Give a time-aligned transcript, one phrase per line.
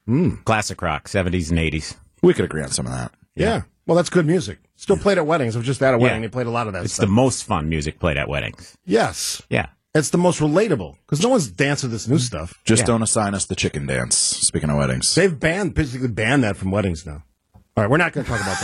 [0.05, 0.35] Hmm.
[0.45, 1.95] Classic rock, 70s and 80s.
[2.21, 3.11] We could agree on some of that.
[3.35, 3.63] Yeah.
[3.85, 4.59] Well, that's good music.
[4.75, 5.55] Still played at weddings.
[5.55, 6.21] I was just at a wedding.
[6.21, 6.27] Yeah.
[6.27, 7.05] They played a lot of that It's stuff.
[7.05, 8.75] the most fun music played at weddings.
[8.85, 9.41] yes.
[9.49, 9.67] Yeah.
[9.93, 12.53] It's the most relatable because no one's dancing this new stuff.
[12.63, 12.85] Just Yeah.
[12.87, 14.15] don't assign us the chicken dance.
[14.15, 17.23] Speaking of weddings, They've banned, basically banned that from weddings now.
[17.53, 18.57] All right, we're not going to talk about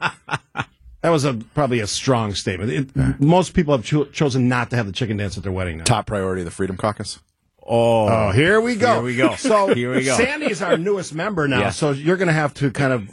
[0.00, 0.66] that.
[1.02, 2.70] that was a probably a strong statement.
[2.96, 5.78] It, Most people have cho- chosen not to have the chicken dance at their wedding
[5.78, 5.84] now.
[5.84, 7.18] top priority of the Freedom Caucus.
[7.66, 8.94] Oh, Oh, here we go.
[8.94, 9.34] Here we go.
[9.36, 10.16] So Here we go.
[10.16, 11.70] Sandy is our newest member now, Yeah.
[11.70, 13.10] so you're going to have to kind of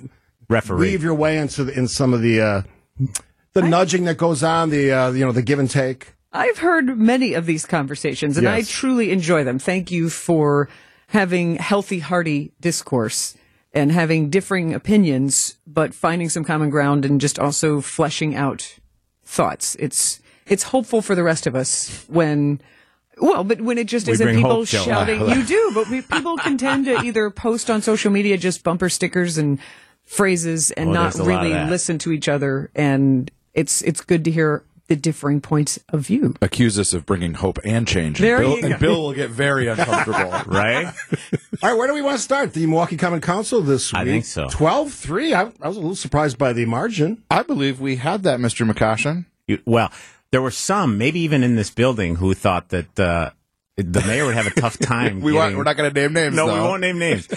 [0.49, 0.79] referee.
[0.91, 2.61] weave your way into the, in some of the uh,
[3.53, 6.13] the nudging that goes on, the uh, you know the give and take.
[6.31, 9.59] I've heard many of these conversations, and I truly enjoy them.
[9.59, 10.67] Thank you for
[11.09, 13.35] having healthy, hearty discourse
[13.71, 18.79] and having differing opinions, but finding some common ground and just also fleshing out
[19.23, 19.75] thoughts.
[19.79, 22.61] It's it's hopeful for the rest of us when.
[23.19, 26.35] Well, but when it just We isn't people hope, shouting, you do, but we, people
[26.35, 29.59] can tend to either post on social media just bumper stickers and
[30.05, 32.69] phrases and Oh, not there's a lot of really listen to each other.
[32.75, 36.35] And it's it's good to hear the differing points of view.
[36.41, 38.19] Accuse us of bringing hope and change.
[38.19, 38.67] There and Bill, you go.
[38.67, 40.31] and Bill will get very uncomfortable.
[40.53, 40.87] right?
[41.63, 42.53] All right, where do we want to start?
[42.53, 44.01] The Milwaukee Common Council this week.
[44.01, 44.45] I think so.
[44.47, 45.33] 12-3.
[45.33, 47.23] I, I was a little surprised by the margin.
[47.31, 48.69] I believe we had that, Mr.
[48.69, 49.25] McCoshen.
[49.47, 49.89] You- well,
[50.31, 53.29] there were some, maybe even in this building, who thought that uh,
[53.77, 55.21] the mayor would have a tough time.
[55.21, 56.35] We getting- we're not going to name names.
[56.35, 56.53] No, though.
[56.53, 57.27] we won't name names.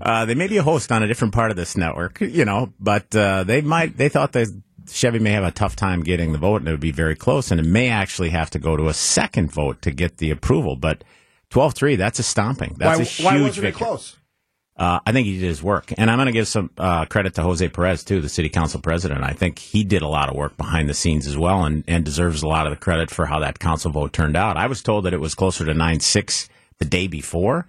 [0.00, 2.72] Uh, they may be a host on a different part of this network, you know,
[2.80, 3.96] but uh, they might.
[3.96, 4.48] They thought that
[4.90, 7.50] Chevy may have a tough time getting the vote, and it would be very close,
[7.50, 10.76] and it may actually have to go to a second vote to get the approval.
[10.76, 11.04] But
[11.50, 12.74] 12-3, that's a stomping.
[12.78, 13.68] That's why, a huge why wasn't victory.
[13.68, 14.16] it close?
[14.76, 17.34] Uh, I think he did his work, and I'm going to give some uh, credit
[17.34, 19.22] to Jose Perez too, the city council president.
[19.22, 22.04] I think he did a lot of work behind the scenes as well, and, and
[22.04, 24.56] deserves a lot of the credit for how that council vote turned out.
[24.56, 26.48] I was told that it was closer to nine six
[26.78, 27.68] the day before,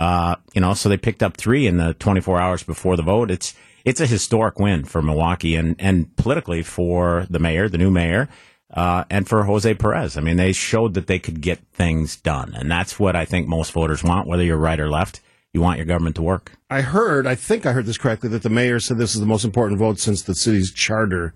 [0.00, 3.30] uh, you know, so they picked up three in the 24 hours before the vote.
[3.30, 7.90] It's it's a historic win for Milwaukee and and politically for the mayor, the new
[7.90, 8.28] mayor.
[8.72, 12.54] Uh, and for Jose Perez, I mean, they showed that they could get things done,
[12.54, 15.20] and that's what I think most voters want, whether you're right or left.
[15.52, 16.52] You want your government to work.
[16.70, 19.26] I heard, I think I heard this correctly, that the mayor said this is the
[19.26, 21.34] most important vote since the city's charter.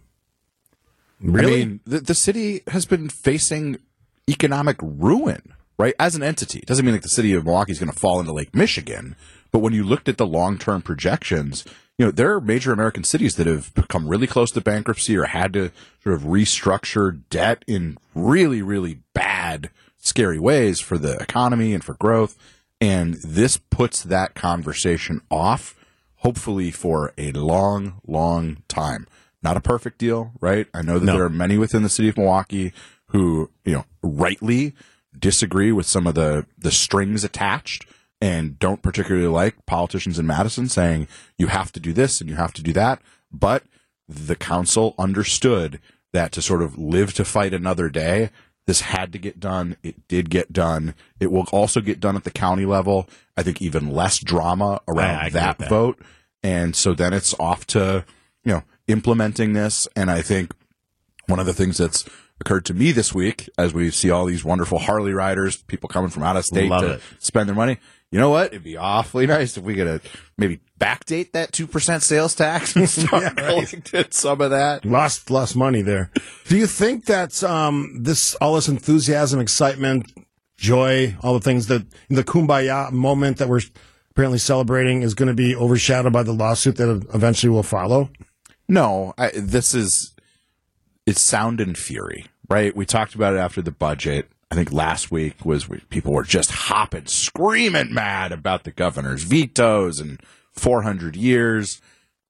[1.21, 1.63] Really?
[1.63, 3.79] I mean, the, the city has been facing
[4.29, 5.95] economic ruin, right?
[5.99, 6.61] As an entity.
[6.61, 9.17] It doesn't mean like the city of Milwaukee is going to fall into Lake Michigan,
[9.51, 11.65] but when you looked at the long term projections,
[11.99, 15.25] you know, there are major American cities that have become really close to bankruptcy or
[15.25, 15.71] had to
[16.03, 21.95] sort of restructure debt in really, really bad, scary ways for the economy and for
[21.95, 22.37] growth.
[22.85, 25.75] And this puts that conversation off,
[26.17, 29.07] hopefully for a long, long time.
[29.43, 30.67] Not a perfect deal, right?
[30.75, 31.15] I know that No.
[31.15, 32.75] there are many within the city of Milwaukee
[33.09, 34.75] who, you know, rightly
[35.19, 37.87] disagree with some of the, the strings attached
[38.21, 41.09] and don't particularly like politicians in Madison saying
[41.39, 43.01] you have to do this and you have to do that.
[43.33, 43.63] But
[44.07, 45.81] the council understood
[46.13, 48.31] that to sort of live to fight another day,
[48.67, 49.77] this had to get done.
[49.83, 50.95] It did get done.
[51.21, 53.09] It will also get done at the county level.
[53.37, 55.69] I think even less drama around I agree that, that.
[55.69, 56.01] vote.
[56.43, 58.05] And so then it's off to,
[58.45, 59.89] you know, implementing this.
[59.97, 60.53] And I think
[61.27, 62.05] one of the things that's
[62.41, 66.11] occurred to me this week as we see all these wonderful Harley riders, people coming
[66.11, 67.03] from out of state Love to it.
[67.19, 67.79] spend their money.
[68.15, 68.53] You know what?
[68.53, 70.01] It'd be awfully nice if we could
[70.39, 74.85] maybe backdate that 2% sales tax and start collecting some of that.
[74.85, 76.13] lost lost money there.
[76.47, 80.13] Do you think that um, this all this enthusiasm, excitement,
[80.57, 83.63] joy, all the things that the kumbaya moment that we're
[84.13, 88.11] apparently celebrating is going to be overshadowed by the lawsuit that eventually will follow?
[88.69, 90.15] No, I, this is
[91.05, 92.77] it's sound and fury, right?
[92.77, 94.31] We talked about it after the budget.
[94.51, 99.25] I think last week was where people were just hopping, screaming mad about the governor's
[99.25, 100.21] vetoes and
[100.53, 101.81] 400 years.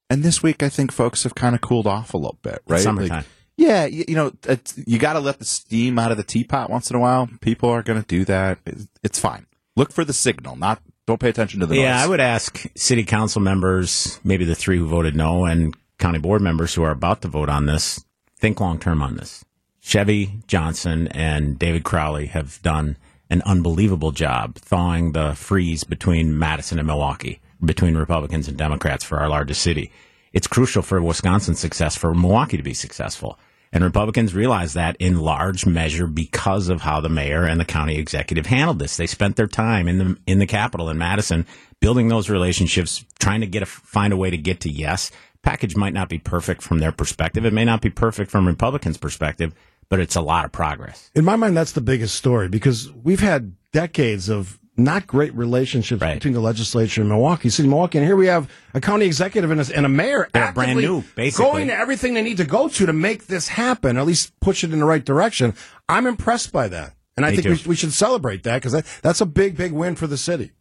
[0.09, 2.81] And this week, I think folks have kind of cooled off a little bit, right?
[2.81, 3.17] summertime.
[3.17, 3.25] Like,
[3.57, 6.69] Yeah, you, you know, it's, you got to let the steam out of the teapot
[6.69, 7.29] once in a while.
[7.41, 8.59] People are going to do that.
[8.65, 9.47] It's, it's fine.
[9.75, 12.03] Look for the signal, not don't pay attention to the Yeah, noise.
[12.03, 16.41] I would ask city council members, maybe the three who voted no, and county board
[16.41, 18.03] members who are about to vote on this,
[18.39, 19.45] think long term on this.
[19.85, 22.97] Chevy Johnson and David Crowley have done
[23.29, 29.19] an unbelievable job thawing the freeze between Madison and Milwaukee, between Republicans and Democrats for
[29.19, 29.91] our largest city.
[30.33, 33.37] It's crucial for Wisconsin's success, for Milwaukee to be successful.
[33.71, 37.99] And Republicans realize that in large measure because of how the mayor and the county
[37.99, 38.97] executive handled this.
[38.97, 41.45] They spent their time in the in the capital in Madison
[41.79, 45.11] building those relationships, trying to get a find a way to get to yes.
[45.43, 47.45] Package might not be perfect from their perspective.
[47.45, 49.53] It may not be perfect from Republicans' perspective,
[49.89, 51.11] but it's a lot of progress.
[51.15, 56.01] In my mind, that's the biggest story because we've had decades of not great relationships
[56.01, 56.15] Right.
[56.15, 59.61] between the legislature and Milwaukee City, Milwaukee, and here we have a county executive and
[59.61, 61.45] a, and a mayor They're brand actively new, basically.
[61.45, 64.63] going to everything they need to go to to make this happen, at least push
[64.65, 65.53] it in the right direction.
[65.87, 68.85] I'm impressed by that, and I Me think we, we should celebrate that because that,
[69.01, 70.51] that's a big, big win for the city.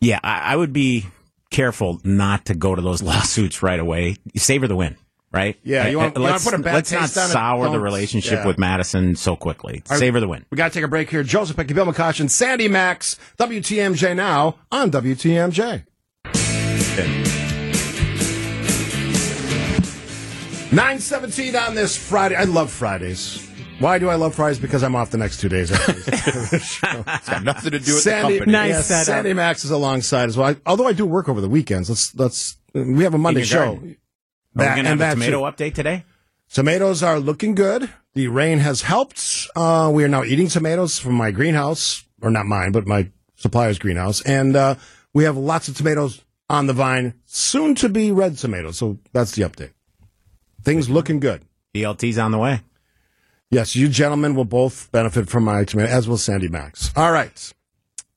[0.00, 1.06] Yeah, I, I would be
[1.50, 4.16] careful not to go to those lawsuits right away.
[4.36, 4.96] Savor the win,
[5.34, 5.58] right?
[5.64, 7.32] Yeah, you want- you wanna put a bad let's not taste on it?
[7.32, 8.46] sour the relationship yeah.
[8.46, 9.82] with Madison so quickly.
[9.86, 10.46] Savor the win.
[10.50, 11.22] We got to take a break here.
[11.24, 15.84] Joe Zepecki, Bill McCosh, and Sandy Maxx, WTMJ now on WTMJ.
[20.72, 22.34] 917 on this Friday.
[22.34, 23.48] I love Fridays.
[23.78, 24.58] Why do I love Fridays?
[24.58, 25.70] Because I'm off the next two days.
[25.70, 26.86] after this show.
[27.06, 28.52] It's got nothing to do with Sandy, the company.
[28.52, 29.06] Nice yes, setup.
[29.06, 30.48] Sandy Maxx is alongside as well.
[30.50, 31.88] I, although I do work over the weekends.
[31.88, 33.74] Let's let's we have a Monday show.
[33.74, 33.96] garden.
[34.56, 35.56] Are we That- going to have a tomato too.
[35.56, 36.04] update today?
[36.52, 37.90] Tomatoes are looking good.
[38.14, 39.48] The rain has helped.
[39.56, 43.78] Uh, we are now eating tomatoes from my greenhouse, or not mine, but my supplier's
[43.78, 44.20] greenhouse.
[44.22, 44.76] And uh,
[45.12, 48.78] we have lots of tomatoes on the vine, soon to be red tomatoes.
[48.78, 49.72] So that's the update.
[50.62, 51.42] Things looking good.
[51.74, 52.60] BLT's on the way.
[53.50, 56.92] Yes, you gentlemen will both benefit from my tomato, as will Sandy Maxx.
[56.96, 57.52] All right.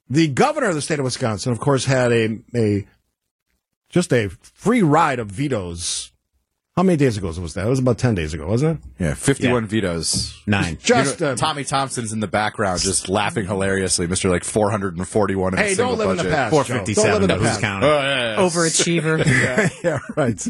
[0.10, 2.86] The governor of the state of Wisconsin, of course, had a, a
[3.90, 6.12] just a free ride of vetoes.
[6.78, 7.66] How many days ago was that?
[7.66, 9.04] It was about 10 days ago, wasn't it?
[9.04, 10.40] Yeah, 51 vetoes.
[10.46, 10.78] Nine.
[10.80, 14.06] Just You know, uh, Tommy Thompson's in the background just laughing hilariously.
[14.08, 14.30] Mr.
[14.30, 16.36] like 441 in a Hey, single don't live in the budget.
[16.38, 16.52] past.
[16.52, 16.86] Four Joe.
[16.86, 17.62] Don't live in the Who's past.
[17.62, 17.90] counting?
[17.90, 18.38] Oh, yeah, yeah.
[18.38, 19.84] Overachiever.
[19.84, 20.48] yeah, right.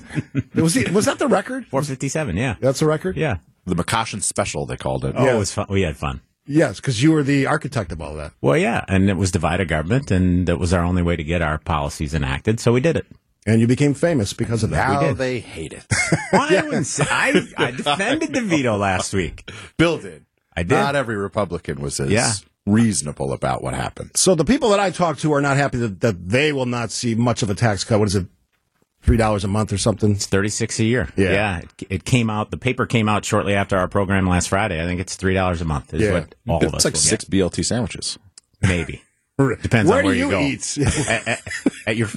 [0.62, 1.66] was, he, was that the record?
[1.68, 2.36] Four fifty seven.
[2.36, 2.56] Yeah.
[2.60, 3.16] That's the record?
[3.16, 3.38] Yeah.
[3.66, 5.16] The McCoshen special, they called it.
[5.18, 5.36] Oh, Yeah.
[5.36, 5.68] it was fun.
[5.70, 6.20] We had fun.
[6.46, 8.34] Yes, because you were the architect of all that.
[8.42, 11.42] Well, yeah, and it was divided government, and that was our only way to get
[11.42, 12.60] our policies enacted.
[12.62, 13.06] So we did it.
[13.48, 15.02] And you became famous because of that.
[15.02, 15.86] Now they hate it.
[16.34, 19.50] Well, I, wouldn't say, I, I defended the veto last week.
[19.78, 20.26] Bill did.
[20.56, 20.72] I did.
[20.76, 22.34] Not every Republican was as Yeah.
[22.66, 24.12] reasonable about what happened.
[24.16, 26.92] So the people that I talk to are not happy that, that they will not
[26.92, 28.00] see much of a tax cut.
[28.00, 28.28] What is it?
[29.06, 30.12] $3 a month or something?
[30.12, 31.08] It's thirty six a year.
[31.16, 31.60] Yeah.
[31.60, 32.52] it, it came out.
[32.52, 34.82] The paper came out shortly after our program last Friday.
[34.82, 35.94] I think it's three dollars a month.
[35.94, 36.12] Is Yeah.
[36.14, 36.84] what all of us.
[36.84, 38.18] It's like will six BLT sandwiches.
[38.62, 38.68] get.
[38.70, 39.02] maybe.
[39.62, 40.42] Depends where on where do you you, go.
[40.42, 40.78] eat?
[41.10, 41.42] at, at,
[41.86, 42.10] at your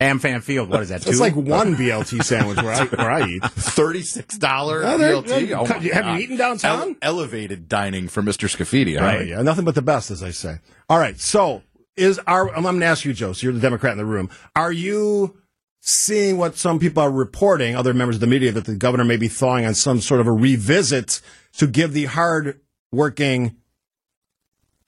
[0.00, 0.68] AmFam Field.
[0.70, 1.06] What is that?
[1.06, 3.42] It's like one BLT sandwich where I, where I eat.
[3.42, 5.52] $36 Oh, there- BLT.
[5.52, 6.90] Oh, have my you eaten downtown?
[6.90, 8.48] Ele- elevated dining for Mr.
[8.48, 8.96] Scaffidi.
[8.98, 9.26] Oh, Right.
[9.26, 10.58] yeah, nothing but the best, as I say.
[10.88, 11.62] All right, so
[11.96, 12.54] is our?
[12.54, 13.32] I'm going to ask you, Joe.
[13.32, 14.30] So you're the Democrat in the room.
[14.54, 15.36] Are you
[15.80, 19.16] seeing what some people are reporting, other members of the media, that the governor may
[19.16, 21.20] be thawing on some sort of a revisit
[21.56, 23.56] to give the hard-working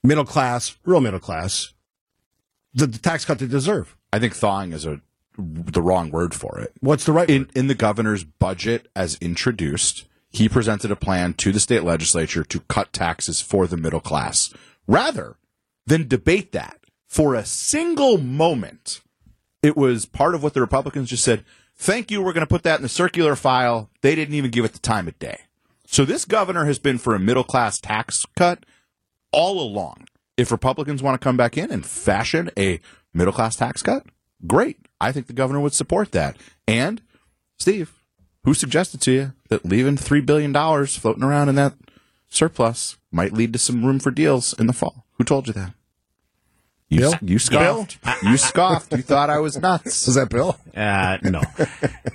[0.03, 1.73] middle class, real middle class,
[2.73, 3.95] the, the tax cut they deserve?
[4.13, 5.01] I think thawing is a
[5.37, 6.73] the wrong word for it.
[6.81, 7.29] What's the right?
[7.29, 7.51] in word?
[7.55, 12.59] in the governor's budget as introduced, he presented a plan to the state legislature to
[12.61, 14.53] cut taxes for the middle class.
[14.87, 15.37] Rather
[15.85, 19.01] than debate that for a single moment,
[19.63, 22.63] it was part of what the Republicans just said, "Thank you, we're going to put
[22.63, 25.41] that in the circular file." They didn't even give it the time of day.
[25.87, 28.65] So this governor has been for a middle class tax cut
[29.31, 30.07] all along.
[30.37, 32.79] If Republicans want to come back in and fashion a
[33.13, 34.05] middle class tax cut,
[34.45, 34.77] great.
[34.99, 36.37] I think the governor would support that.
[36.67, 37.01] And
[37.57, 37.93] Steve,
[38.43, 41.73] who suggested to you that leaving $3 billion floating around in that
[42.29, 45.05] surplus might lead to some room for deals in the fall?
[45.17, 45.73] Who told you that?
[46.91, 47.13] You, Bill?
[47.21, 47.99] you scoffed.
[48.21, 48.91] You scoffed.
[48.91, 50.07] You thought I was nuts.
[50.09, 50.59] is that Bill?
[50.75, 51.39] Uh, no.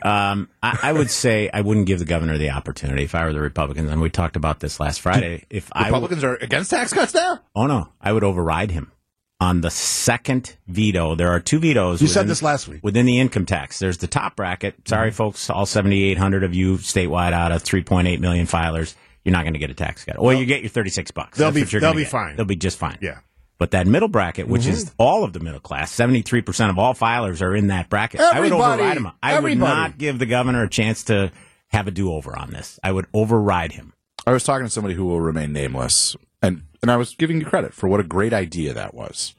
[0.02, 3.32] um, I, I would say I wouldn't give the governor the opportunity if I were
[3.32, 5.46] the Republicans, and we talked about this last Friday.
[5.48, 7.40] If I w- Republicans are against tax cuts now?
[7.54, 8.92] oh no, I would override him
[9.40, 11.14] on the second veto.
[11.14, 12.00] There are two vetoes.
[12.00, 12.80] You said this last week.
[12.82, 13.78] within the income tax.
[13.78, 14.88] There's the top bracket.
[14.88, 15.16] Sorry, mm-hmm.
[15.16, 19.58] folks, all 7,800 of you statewide out of 3.8 million filers, you're not going to
[19.58, 20.18] get a tax cut.
[20.18, 21.38] Or you get your 36 bucks.
[21.38, 22.10] They'll That's be- what they'll be get.
[22.10, 22.36] fine.
[22.36, 22.98] They'll be just fine.
[23.00, 23.18] Yeah.
[23.58, 24.94] But that middle bracket, which is mm-hmm.
[24.98, 28.20] all of the middle class, 73% of all filers are in that bracket.
[28.20, 29.10] I would override him.
[29.22, 31.32] I would not give the governor a chance to
[31.68, 32.78] have a do over on this.
[32.82, 33.94] I would override him.
[34.26, 37.46] I was talking to somebody who will remain nameless, and and I was giving you
[37.46, 39.34] credit for what a great idea that was.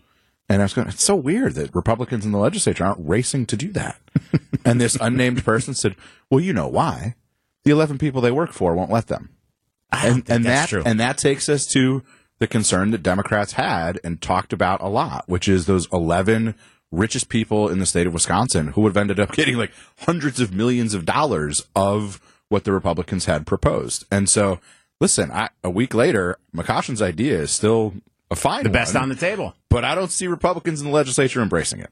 [0.50, 3.58] And I was going, it's so weird that Republicans in the legislature aren't racing to
[3.58, 4.00] do that.
[4.66, 5.96] and this unnamed person said,
[6.30, 7.16] "Well, you know why?
[7.64, 9.30] The eleven people they work for won't let them."
[9.92, 10.84] And and that true.
[10.86, 12.04] and that takes us to
[12.40, 16.56] the concern that Democrats had and talked about a lot, which is those eleven
[16.92, 20.40] richest people in the state of Wisconsin who would have ended up getting like hundreds
[20.40, 24.06] of millions of dollars of what the Republicans had proposed.
[24.10, 24.60] And so,
[25.00, 27.94] listen, I, a week later, McCoshen's idea is still
[28.32, 29.56] a fine The best one, on the table.
[29.70, 31.90] but I don't see Republicans in the legislature embracing it.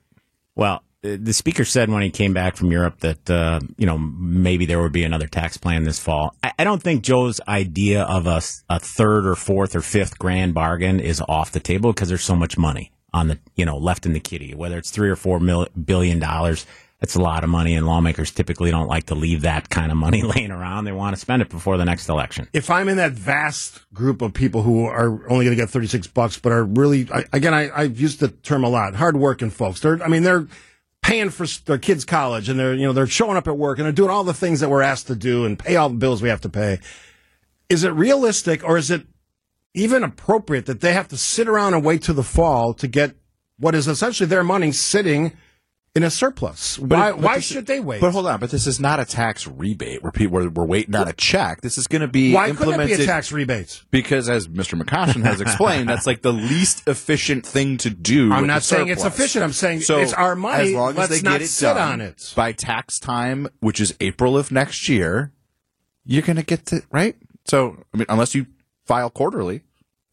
[0.55, 3.97] Well, uh, the speaker said when he came back from Europe that uh, you know
[3.97, 6.35] maybe there would be another tax plan this fall.
[6.43, 10.53] I, I don't think Joe's idea of a, a third or fourth or fifth grand
[10.53, 14.05] bargain is off the table because there's so much money on the you know left
[14.05, 14.53] in the kitty.
[14.55, 16.65] Whether it's three or four mil, billion dollars,
[16.99, 19.97] that's a lot of money, and lawmakers typically don't like to leave that kind of
[19.97, 20.85] money laying around.
[20.85, 22.47] They want to spend it before the next election.
[22.53, 26.07] if I'm in that vast group of people who are only going to get 36
[26.07, 29.81] bucks, but are really, I, again, I, I've used the term a lot, hardworking folks.
[29.81, 30.47] They're, I mean, they're
[31.01, 33.85] paying for their kids' college and they're, you know, they're showing up at work and
[33.85, 36.21] they're doing all the things that we're asked to do and pay all the bills
[36.21, 36.79] we have to pay.
[37.69, 39.05] Is it realistic or is it
[39.75, 43.15] even appropriate that they have to sit around and wait till the fall to get
[43.59, 45.33] what is essentially their money sitting
[45.95, 46.77] in a surplus?
[46.77, 48.01] why, but why this- should they wait?
[48.01, 50.93] But hold on, but this is not a tax rebate where people were, were waiting
[50.95, 51.61] on a check.
[51.61, 53.81] This is going to be why couldn't it implemented be a tax rebate?
[53.91, 54.79] because, as Mr.
[54.81, 58.31] McCoshen has explained, that's like the least efficient thing to do.
[58.33, 59.43] I'm not saying it's efficient.
[59.43, 60.69] I'm saying So it's our money.
[60.69, 62.33] As long as Let's they not get it sit done on it.
[62.35, 65.31] by tax time, which is April of next year,
[66.03, 67.15] you're going to get to right.
[67.45, 68.47] So, I mean, unless you
[68.85, 69.61] file quarterly,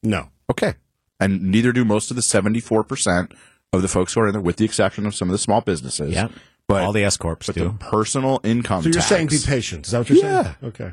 [0.02, 0.28] No.
[0.50, 0.74] okay,
[1.20, 3.32] and neither do most of the 74 percent
[3.72, 5.60] of the folks who are in there, with the exception of some of the small
[5.62, 6.12] businesses.
[6.12, 6.28] Yeah,
[6.68, 8.82] but all the S corps but the personal income.
[8.82, 9.86] So you're tax, saying be patient.
[9.86, 10.42] Is that what you're Yeah.
[10.42, 10.56] saying?
[10.64, 10.92] Okay.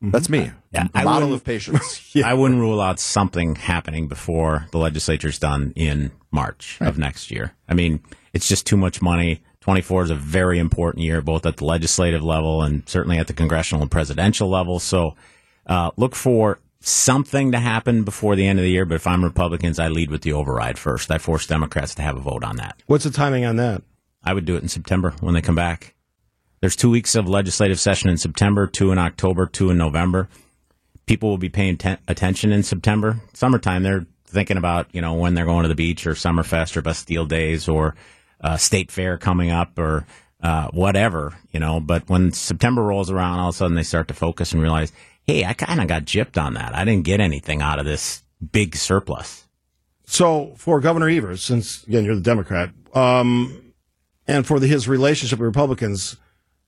[0.00, 0.52] That's me.
[0.72, 2.12] Yeah, A I model of patience.
[2.24, 7.54] I wouldn't rule out something happening before the legislature's done in March of next year.
[7.68, 8.00] I mean,
[8.32, 9.42] it's just too much money.
[9.60, 13.32] 24 is a very important year, both at the legislative level and certainly at the
[13.32, 14.78] congressional and presidential level.
[14.78, 15.16] So
[15.66, 18.84] uh, look for something to happen before the end of the year.
[18.84, 21.10] But if I'm Republicans, I lead with the override first.
[21.10, 22.82] I force Democrats to have a vote on that.
[22.86, 23.82] What's the timing on that?
[24.22, 25.94] I would do it in September when they come back.
[26.60, 30.28] There's two weeks of legislative session in September, two in October, two in November.
[31.06, 33.20] People will be paying ten- attention in September.
[33.32, 36.82] Summertime, they're thinking about you know when they're going to the beach or Summerfest or
[36.82, 37.94] Bastille Days or
[38.40, 40.04] uh, State Fair coming up or
[40.42, 41.80] uh, whatever you know.
[41.80, 44.92] But when September rolls around, all of a sudden they start to focus and realize,
[45.28, 46.74] hey, I kind of got gypped on that.
[46.74, 49.44] I didn't get anything out of this big surplus.
[50.06, 53.72] So for Governor Evers, since again you're the Democrat, um,
[54.26, 56.16] and for the, his relationship with Republicans,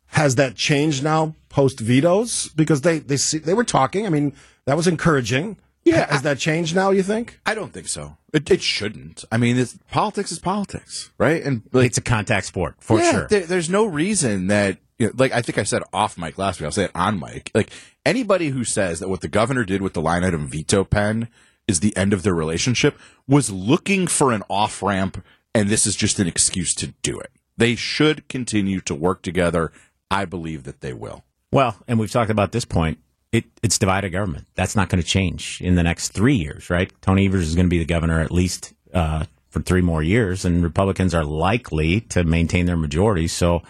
[0.09, 2.49] has that changed now post vetoes?
[2.55, 4.07] Because they they see, they were talking.
[4.07, 4.35] I mean,
[4.67, 5.57] that was encouraging.
[5.83, 6.90] Yeah, Has that changed now?
[6.90, 7.40] You think?
[7.47, 8.19] I don't think so.
[8.35, 9.25] It, it shouldn't.
[9.33, 11.43] I mean, it's, politics is politics, right?
[11.43, 13.29] And like, It's a contact sport for yeah, sure.
[13.29, 16.61] there- there's no reason that, you know, like I think I said off mic last
[16.61, 16.66] week.
[16.66, 17.50] I'll say it on mic.
[17.54, 17.71] Like
[18.04, 21.28] anybody who says that what the governor did with the line item veto pen
[21.66, 25.97] is the end of their relationship was looking for an off ramp, and this is
[25.97, 27.30] just an excuse to do it.
[27.57, 29.73] They should continue to work together.
[30.11, 31.25] I believe that they will.
[31.50, 32.99] Well, and we've talked about this point.
[33.33, 34.49] It, it's divided government.
[34.54, 36.92] That's not going to change in the next three years, right?
[37.00, 40.45] Tony Evers is going to be the governor at least uh, for three more years,
[40.45, 43.28] and Republicans are likely to maintain their majority.
[43.28, 43.62] So,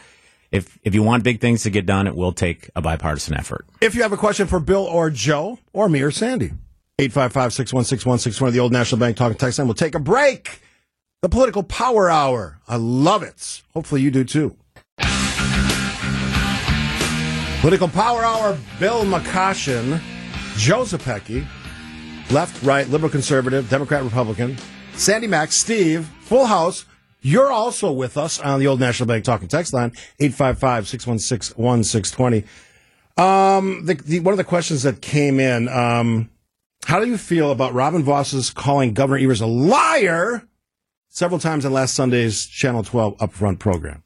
[0.52, 3.66] if if you want big things to get done, it will take a bipartisan effort.
[3.80, 6.52] If you have a question for Bill or Joe or me or Sandy,
[6.99, 9.69] 855-616-1620, the old National Bank talking text line.
[9.69, 10.61] We'll take a break.
[11.23, 12.61] The political power hour.
[12.66, 13.62] I love it.
[13.75, 14.57] Hopefully you do too.
[17.61, 20.00] Political Power Hour, Bill McCoshen,
[20.57, 20.87] Joe
[22.30, 24.57] left, right, liberal, conservative, Democrat, Republican,
[24.95, 26.87] Sandy Mack, Steve, full house.
[27.23, 32.45] You're also with us on the Old National Bank talking text line, 855-616-1620.
[33.17, 36.31] Um, the, the, one of the questions that came in, um,
[36.87, 40.49] how do you feel about Robin Vos's calling Governor Evers a liar
[41.09, 44.03] several times in last Sunday's Channel 12 Upfront program?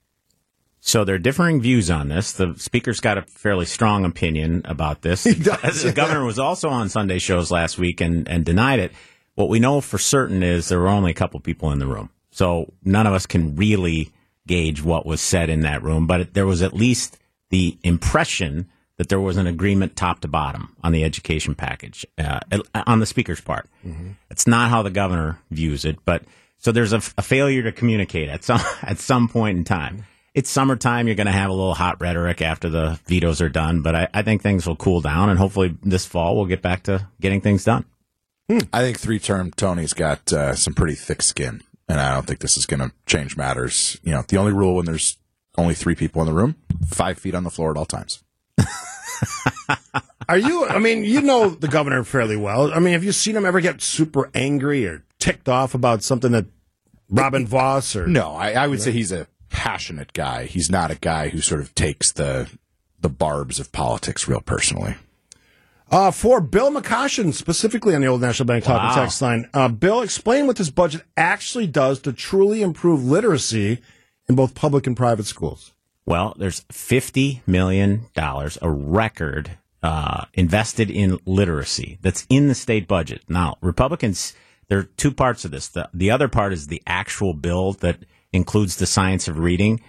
[0.81, 2.33] So there are differing views on this.
[2.33, 5.25] The speaker's got a fairly strong opinion about this.
[5.25, 5.83] He does.
[5.83, 8.93] the governor was also on Sunday shows last week and, and denied it.
[9.35, 12.11] What we know for certain is there were only a couple people in the room.
[12.35, 14.11] So none of us can really
[14.45, 17.17] gauge what was said in that room, but there was at least
[17.51, 22.41] the impression that there was an agreement top to bottom on the education package uh,
[22.75, 23.69] on the speaker's part.
[24.31, 26.25] It's not how the governor views it, but
[26.59, 30.05] so there's a, a failure to communicate at some at some point in time.
[30.35, 31.07] it's summertime.
[31.07, 34.09] You're going to have a little hot rhetoric after the vetoes are done, but I,
[34.13, 37.41] I think things will cool down, and hopefully this fall we'll get back to getting
[37.41, 37.85] things done.
[38.73, 42.41] I think three term Tony's got uh, some pretty thick skin, and I don't think
[42.41, 43.99] this is going to change matters.
[44.03, 45.19] You know, the only rule when there's
[45.57, 48.23] only three people in the room, five feet on the floor at all times.
[50.29, 50.67] Are you?
[50.67, 52.73] I mean, you know the governor fairly well.
[52.73, 56.33] I mean, have you seen him ever get super angry or ticked off about something
[56.33, 56.47] that
[57.11, 60.47] Robin Vos or No, I, I would say he's a passionate guy.
[60.47, 62.49] He's not a guy who sort of takes the
[63.01, 64.97] the barbs of politics real personally.
[65.91, 68.95] Uh, for Bill McCoshen, specifically on the Old National Bank Wow.
[68.95, 73.79] text line, uh, Bill, explain what this budget actually does to truly improve literacy
[74.29, 75.73] in both public and private schools.
[76.07, 83.23] Well, there's $50 million, a record, uh, invested in literacy that's in the state budget.
[83.29, 84.35] Now, Republicans,
[84.69, 85.69] there are two parts of this.
[85.69, 87.99] The, the other part is the actual bill that
[88.33, 89.81] includes the science of reading.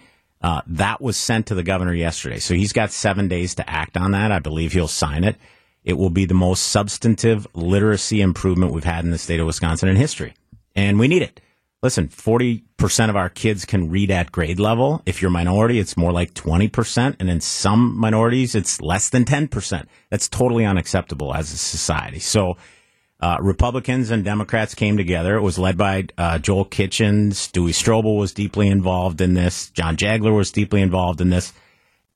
[0.41, 2.39] Uh, that was sent to the governor yesterday.
[2.39, 4.31] So he's got seven days to act on that.
[4.31, 5.37] I believe he'll sign it.
[5.85, 9.87] It will be the most substantive literacy improvement we've had in the state of Wisconsin
[9.87, 10.33] in history.
[10.75, 11.39] And we need it.
[11.83, 15.03] Listen, 40% of our kids can read at grade level.
[15.05, 17.17] If you're a minority, it's more like 20%.
[17.19, 19.85] And in some minorities, it's less than 10%.
[20.09, 22.19] That's totally unacceptable as a society.
[22.19, 22.57] So,
[23.19, 25.35] uh, Republicans and Democrats came together.
[25.35, 27.49] It was led by uh, Joel Kitchens.
[27.51, 29.69] Duey Stroebel was deeply involved in this.
[29.69, 31.53] John Jagler was deeply involved in this.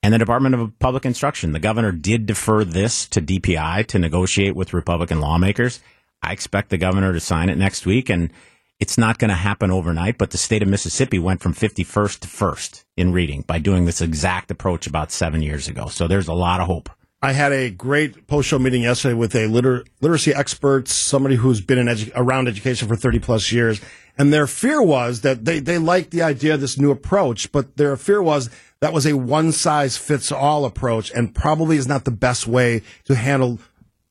[0.02, 1.52] And the Department of Public Instruction.
[1.52, 5.80] The governor did defer this to DPI to negotiate with Republican lawmakers.
[6.22, 8.08] I expect the governor to sign it next week.
[8.08, 8.30] And
[8.78, 12.28] it's not going to happen overnight, but the state of Mississippi went from 51st to
[12.28, 15.86] first in reading by doing this exact approach about seven years ago.
[15.88, 16.88] So there's a lot of hope.
[17.22, 21.86] I had a great post-show meeting yesterday with a liter- literacy expert, somebody who's been
[21.86, 23.78] edu- around education for 30 plus years.
[24.16, 27.76] And their fear was that they, they liked the idea of this new approach, but
[27.76, 28.48] their fear was
[28.80, 32.82] that was a one size fits all approach and probably is not the best way
[33.04, 33.58] to handle,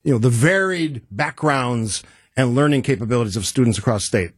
[0.04, 2.04] you know, the varied backgrounds
[2.38, 4.32] and learning capabilities of students across state.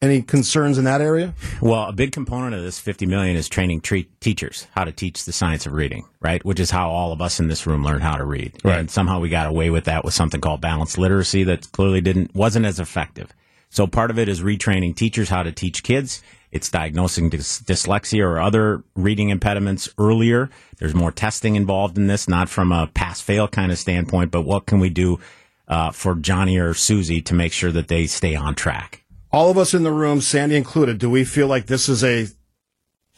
[0.00, 1.34] Any concerns in that area?
[1.60, 5.24] Well, a big component of this 50 million is training tre- teachers how to teach
[5.24, 6.44] the science of reading, right?
[6.44, 8.52] Which is how all of us in this room learn how to read.
[8.62, 8.78] Right.
[8.78, 12.32] And somehow we got away with that with something called balanced literacy that clearly didn't
[12.32, 13.34] wasn't as effective.
[13.70, 16.22] So part of it is retraining teachers how to teach kids.
[16.50, 20.48] It's diagnosing dys- dyslexia or other reading impediments earlier.
[20.78, 24.42] There's more testing involved in this, not from a pass fail kind of standpoint, but
[24.42, 25.18] what can we do
[25.68, 29.04] uh, for Johnny or Susie to make sure that they stay on track?
[29.30, 32.28] All of us in the room, Sandy included, do we feel like this is a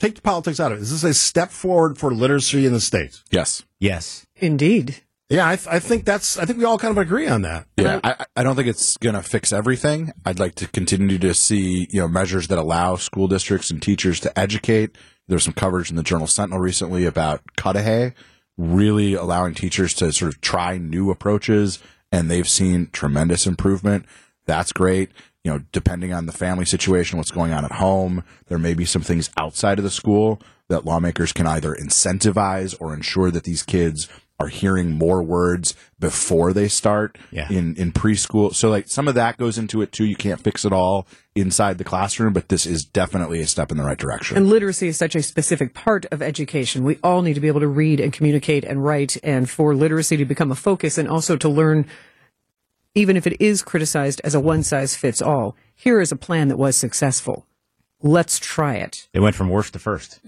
[0.01, 0.83] take the politics out of it?
[0.83, 3.23] Is this a step forward for literacy in the state?
[3.31, 3.63] Yes.
[3.79, 4.27] Yes.
[4.37, 5.03] Indeed.
[5.31, 6.37] Yeah, I, th- I think that's.
[6.37, 7.67] I think we all kind of agree on that.
[7.77, 10.13] Yeah, I, I don't think it's going to fix everything.
[10.27, 14.19] I'd like to continue to see you know measures that allow school districts and teachers
[14.21, 14.99] to educate.
[15.29, 18.13] There's some coverage in the Journal Sentinel recently about Cudahy,
[18.59, 21.79] really allowing teachers to sort of try new approaches,
[22.11, 24.07] and they've seen tremendous improvement.
[24.47, 25.11] That's great.
[25.45, 28.85] You know, depending on the family situation, what's going on at home, there may be
[28.85, 33.63] some things outside of the school that lawmakers can either incentivize or ensure that these
[33.63, 34.09] kids
[34.41, 37.47] are hearing more words before they start Yeah.
[37.51, 38.55] in, in preschool.
[38.55, 40.07] So like some of that goes into it too.
[40.07, 43.77] You can't fix it all inside the classroom, but this is definitely a step in
[43.77, 44.39] the right direction.
[44.39, 46.85] And literacy is such a specific part of education.
[46.85, 50.17] We all need to be able to read and communicate and write, and for literacy
[50.17, 51.87] to become a focus and also to learn,
[52.95, 56.49] even if it is criticized as a one size fits all, here is a plan
[56.49, 57.47] that was successful.
[58.03, 59.09] Let's try it.
[59.13, 60.21] They went from worst to first.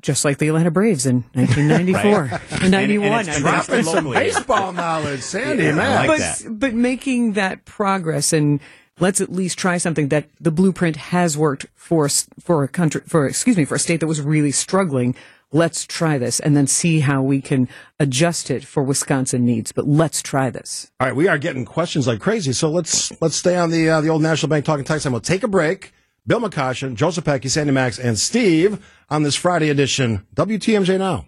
[0.00, 3.06] Just like the Atlanta Braves in 1994 and 91.
[3.06, 5.94] And- and it's dropping Some baseball knowledge, Sandy, Yeah, I man.
[5.96, 6.58] like but that.
[6.60, 8.60] but making that progress and
[9.00, 12.08] let's at least try something that the blueprint has worked for
[12.40, 15.16] for a country for excuse me for a state that was really struggling.
[15.52, 17.68] Let's try this and then see how we can
[18.00, 19.70] adjust it for Wisconsin needs.
[19.72, 20.90] But let's try this.
[20.98, 22.52] All right, we are getting questions like crazy.
[22.52, 25.12] So let's let's stay on the uh, the old National Bank talking text time.
[25.12, 25.92] We'll take a break.
[26.26, 30.26] Bill McCoshen, Joe Zepecki, Sandy Maxx, and Steve on this Friday edition.
[30.34, 31.26] WTMJ now.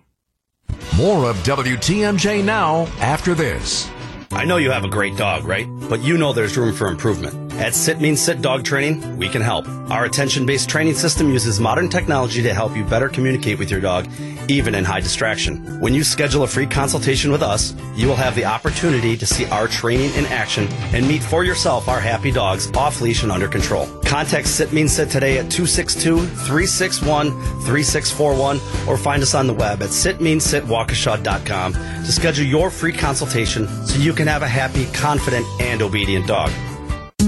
[0.97, 3.91] More of WTMJ now after this.
[4.31, 5.67] I know you have a great dog, right?
[5.91, 7.46] But you know there's room for improvement.
[7.59, 9.67] At Sit Means Sit Dog Training, we can help.
[9.91, 13.81] Our attention based training system uses modern technology to help you better communicate with your
[13.81, 14.07] dog,
[14.47, 15.81] even in high distraction.
[15.81, 19.47] When you schedule a free consultation with us, you will have the opportunity to see
[19.47, 23.49] our training in action and meet for yourself our happy dogs off leash and under
[23.49, 23.87] control.
[24.05, 27.31] Contact Sit Means Sit today at 262 361
[27.63, 33.99] 3641 or find us on the web at sitmeansitwaukesha.com to schedule your free consultation so
[33.99, 36.53] you can have a happy, confident, and obedient dog.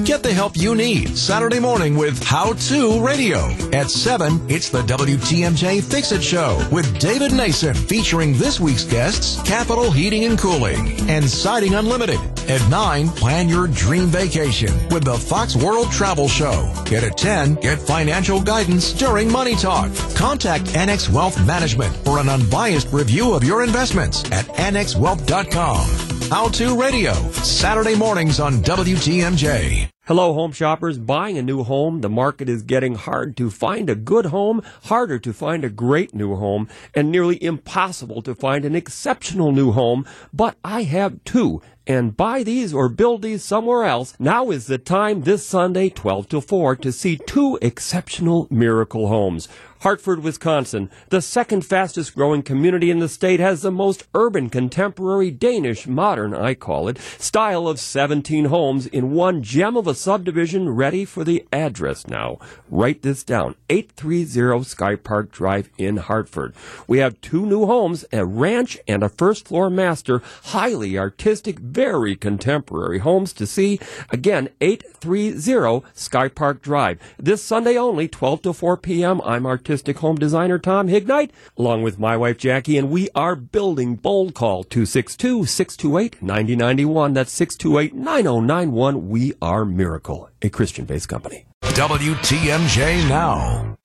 [0.08, 3.50] Get the help you need Saturday morning with How To Radio.
[3.74, 9.38] At 7, it's the WTMJ Fix It Show with David Nason featuring this week's guests,
[9.42, 12.18] Capital Heating and Cooling and Siding Unlimited.
[12.48, 16.72] At 9, plan your dream vacation with the Fox World Travel Show.
[16.86, 19.94] And at 10, get financial guidance during Money Talk.
[20.16, 25.86] Contact Annex Wealth Management for an unbiased review of your investments at annexwealth.com.
[26.30, 29.90] How To Radio, Saturday mornings on WTMJ.
[30.08, 30.96] Hello, home shoppers.
[30.96, 35.18] Buying a new home, the market is getting hard to find a good home, harder
[35.18, 40.06] to find a great new home, and nearly impossible to find an exceptional new home.
[40.32, 44.14] But I have two and buy these or build these somewhere else.
[44.18, 49.46] Now is the time this Sunday, 12 to 4, to see two exceptional miracle homes.
[49.80, 55.30] Hartford, Wisconsin, the second fastest growing community in the state, has the most urban, contemporary,
[55.30, 60.70] Danish, modern, I call it, style of 17 homes in one gem of a subdivision
[60.70, 62.38] ready for the address now.
[62.68, 66.54] Write this down 830 Sky Park Drive in Hartford.
[66.86, 72.16] We have two new homes, a ranch and a first floor master, highly artistic, very
[72.16, 73.78] contemporary homes to see.
[74.10, 76.98] Again, 830 Sky Park Drive.
[77.18, 79.20] This Sunday only, 12 to 4 p.m.
[79.24, 83.96] I'm artistic home designer Tom Hignite, along with my wife Jackie, and we are building
[83.96, 87.12] Bold Call 262 628 9091.
[87.12, 89.10] That's 628 9091.
[89.10, 91.44] We are Miracle, a Christian based company.
[91.60, 93.76] WTMJ Now.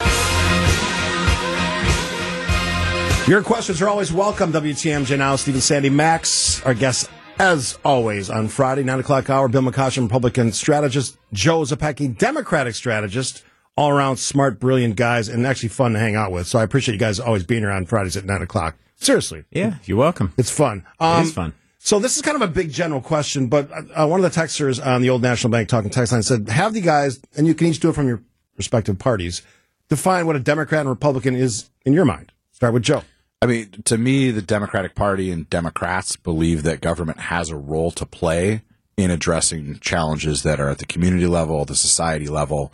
[3.27, 4.53] Your questions are always welcome.
[4.53, 9.49] WTMJ Now, Stephen Sandy Maxx, our guest as always on Friday, 9 o'clock hour.
[9.49, 11.17] Bill McCoshen, Republican strategist.
[11.33, 13.43] Joe Zepecki, Democratic strategist.
[13.75, 16.47] All around smart, brilliant guys and actually fun to hang out with.
[16.47, 18.75] So I appreciate you guys always being here on Fridays at 9 o'clock.
[18.95, 19.45] Seriously.
[19.51, 20.33] Yeah, you're welcome.
[20.37, 20.85] It's fun.
[20.99, 21.53] Um, it is fun.
[21.79, 24.83] So this is kind of a big general question, but uh, one of the texters
[24.83, 27.67] on the old National Bank talking text line said, have the guys, and you can
[27.67, 28.21] each do it from your
[28.57, 29.41] respective parties,
[29.89, 32.31] define what a Democrat and Republican is in your mind.
[32.53, 33.03] Start with Joe.
[33.41, 37.91] I mean, to me, the Democratic Party and Democrats believe that government has a role
[37.91, 38.61] to play
[38.95, 42.71] in addressing challenges that are at the community level, the society level,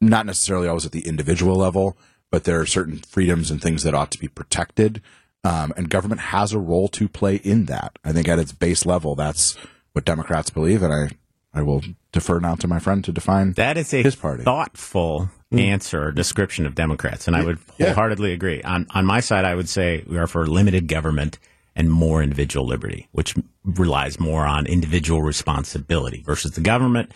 [0.00, 1.96] not necessarily always at the individual level,
[2.30, 5.00] but there are certain freedoms and things that ought to be protected.
[5.44, 7.98] Um, and government has a role to play in that.
[8.04, 9.56] I think at its base level, that's
[9.92, 11.10] what Democrats believe, and I,
[11.52, 14.42] I will defer now to my friend to define that is a his party.
[14.42, 15.60] thoughtful mm.
[15.60, 18.34] answer or description of Democrats, and I would wholeheartedly yeah.
[18.34, 18.62] agree.
[18.62, 21.38] On on my side, I would say we are for limited government
[21.76, 27.12] and more individual liberty, which relies more on individual responsibility versus the government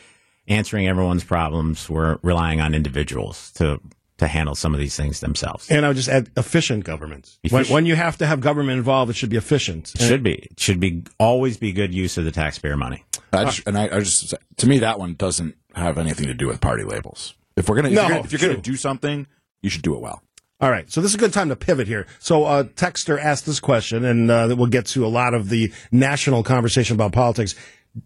[0.49, 1.89] answering everyone's problems.
[1.89, 3.81] We're relying on individuals to
[4.19, 5.71] to handle some of these things themselves.
[5.71, 7.39] And I would just add efficient governments.
[7.45, 7.69] Efficient.
[7.69, 9.95] When, when, you have to have government involved, it should be efficient.
[9.95, 10.35] It should be.
[10.35, 13.05] It should be always be good use of the taxpayer money.
[13.33, 16.49] I just, and I, I, just, to me, that one doesn't have anything to do
[16.49, 17.35] with party labels.
[17.57, 19.27] If we're gonna, no, if you're gonna, do something,
[19.63, 20.23] you should do it well.
[20.61, 22.07] All right, so this is a good time to pivot here.
[22.19, 25.73] So, uh, Texter asked this question, and uh, we'll get to a lot of the
[25.93, 27.55] national conversation about politics.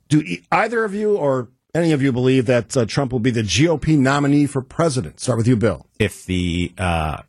[0.09, 3.43] Do either of you or any of you believe that uh, Trump will be the
[3.43, 5.21] GOP nominee for president?
[5.21, 5.87] Start with you, Bill.
[5.99, 7.23] If the uh,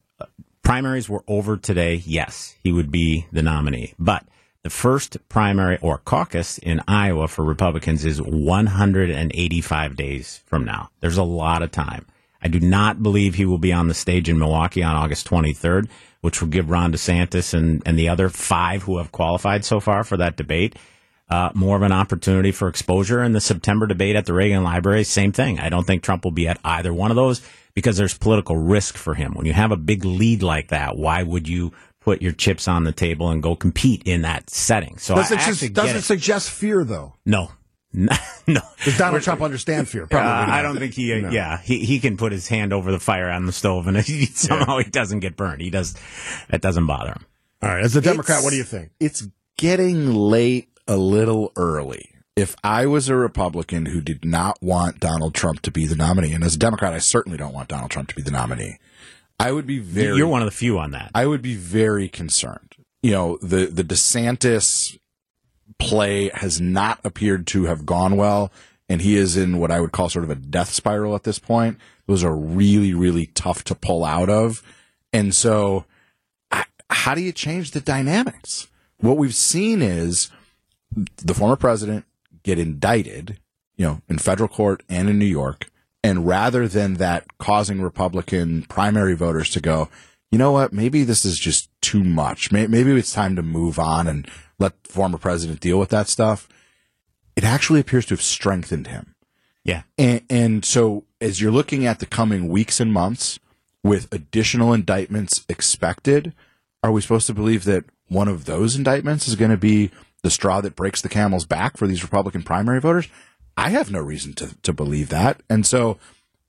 [0.64, 3.94] primaries were over today, yes, he would be the nominee.
[3.98, 4.26] But
[4.64, 10.90] the first primary or caucus in Iowa for Republicans is 185 days from now.
[11.00, 12.06] There's a lot of time.
[12.42, 15.88] I do not believe he will be on the stage in Milwaukee on August 23rd,
[16.20, 20.04] which will give Ron DeSantis and, and the other five who have qualified so far
[20.04, 20.76] for that debate
[21.34, 23.24] uh, more of an opportunity for exposure.
[23.24, 25.60] In the September debate at the Reagan Library, same thing.
[25.60, 27.42] I don't think Trump will be at either one of those
[27.74, 29.34] because there's political risk for him.
[29.34, 32.84] When you have a big lead like that, why would you put your chips on
[32.84, 35.00] the table and go compete in that setting?
[35.00, 37.16] So does it, just, does it, it suggest fear though?
[37.26, 37.50] No.
[37.94, 40.08] no, Does Donald Trump understand fear?
[40.08, 40.28] Probably.
[40.28, 41.14] Uh, I don't think he.
[41.14, 41.30] Uh, no.
[41.30, 44.26] Yeah, he he can put his hand over the fire on the stove, and he,
[44.26, 44.86] somehow yeah.
[44.86, 45.62] he doesn't get burned.
[45.62, 45.96] He does.
[46.50, 47.26] That doesn't bother him.
[47.62, 47.84] All right.
[47.84, 48.90] As a Democrat, it's, what do you think?
[49.00, 52.10] It's getting late a little early.
[52.36, 56.34] If I was a Republican who did not want Donald Trump to be the nominee,
[56.34, 58.80] and as a Democrat, I certainly don't want Donald Trump to be the nominee,
[59.40, 60.18] I would be very.
[60.18, 61.12] You're one of the few on that.
[61.14, 62.76] I would be very concerned.
[63.02, 64.98] You know, the the DeSantis
[65.78, 68.52] play has not appeared to have gone well,
[68.90, 71.40] and he is in what I would call sort of a death spiral at this
[71.40, 71.78] point.
[72.08, 74.64] Those are really, really tough to pull out of,
[75.12, 75.86] and so
[76.90, 78.68] how do you change the dynamics?
[78.98, 80.30] What we've seen is
[81.18, 82.06] the former president
[82.44, 83.40] get indicted,
[83.76, 85.70] you know, in federal court and in New York.
[86.04, 89.90] And rather than that causing Republican primary voters to go,
[90.32, 92.52] you know what, maybe this is just too much.
[92.52, 94.28] Maybe it's time to move on and
[94.60, 96.50] let the former president deal with that stuff.
[97.36, 99.16] It actually appears to have strengthened him.
[99.64, 99.84] Yeah.
[99.98, 103.40] And, and so as you're looking at the coming weeks and months
[103.82, 106.34] with additional indictments expected,
[106.84, 109.90] are we supposed to believe that one of those indictments is going to be
[110.24, 113.08] the straw that breaks the camel's back for these Republican primary voters?
[113.56, 115.44] I have no reason to, to believe that.
[115.50, 116.00] And so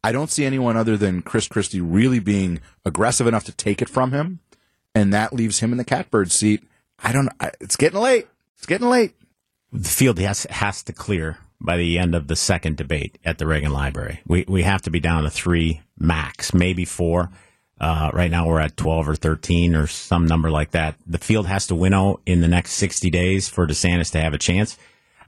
[0.03, 3.89] I don't see anyone other than Chris Christie really being aggressive enough to take it
[3.91, 4.41] from him.
[4.95, 6.63] And that leaves him in the catbird seat.
[7.03, 7.29] I don't,
[7.61, 8.27] it's getting late.
[8.57, 9.15] It's getting late.
[9.73, 13.47] the field has has to clear by the end of the second debate at the
[13.47, 14.21] Reagan Library.
[14.27, 17.31] We we have to be down to three max, maybe four.
[17.81, 20.97] Uh, right now we're at twelve or thirteen or some number like that.
[21.07, 24.39] The field has to winnow in the next sixty days for DeSantis to have a
[24.39, 24.79] chance.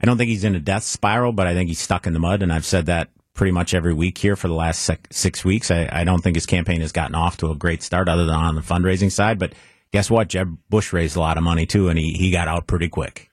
[0.01, 2.19] I don't think he's in a death spiral, but I think he's stuck in the
[2.19, 5.43] mud, and I've said that pretty much every week here for the last sec- six
[5.43, 5.71] weeks.
[5.71, 8.35] I, I don't think his campaign has gotten off to a great start, other than
[8.35, 9.39] on the fundraising side.
[9.39, 9.53] But
[9.91, 10.29] guess what?
[10.29, 13.29] Jeb Bush raised a lot of money too, and he, he got out pretty quick.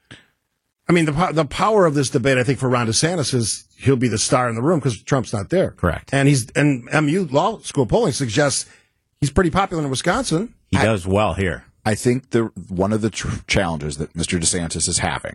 [0.88, 3.66] I mean, the po- the power of this debate, I think, for Ron DeSantis is
[3.79, 5.70] he'll be the star in the room because Trump's not there.
[5.70, 6.12] Correct.
[6.12, 8.66] And he's and MU law school polling suggests
[9.24, 10.52] he's pretty popular in Wisconsin.
[10.70, 11.64] He does well here.
[11.87, 14.38] I think the one of the tr- challenges that Mr.
[14.38, 15.34] DeSantis is having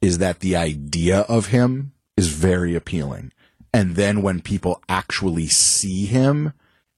[0.00, 3.30] is that the idea of him is very appealing,
[3.72, 6.54] and then when people actually see him,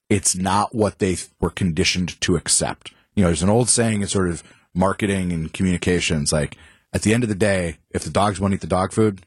[0.09, 2.93] it's not what they th- were conditioned to accept.
[3.15, 4.41] You know, there's an old saying in sort of
[4.73, 6.57] marketing and communications, like
[6.93, 9.21] at the end of the day, if the dogs won't eat the dog food,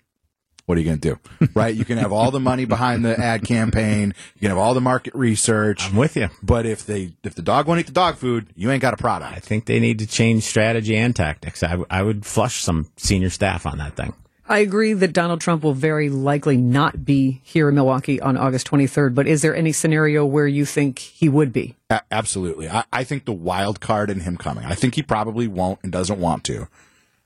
[0.70, 1.48] what are you going to do?
[1.54, 1.74] right?
[1.74, 4.14] You can have all the money behind the ad campaign.
[4.35, 5.85] You can have all the market research.
[5.90, 6.28] I'm with you.
[6.44, 8.96] But if they if the dog won't eat the dog food, you ain't got a
[8.96, 9.37] product.
[9.37, 11.64] I think they need to change strategy and tactics.
[11.64, 14.14] I, I would flush some senior staff on that thing.
[14.48, 18.68] I agree that Donald Trump will very likely not be here in Milwaukee on August
[18.68, 21.74] 23rd, but is there any scenario where you think he would be?
[21.88, 22.68] A- absolutely.
[22.68, 24.64] I, I think the wild card in him coming.
[24.64, 26.68] I think he probably won't and doesn't want to.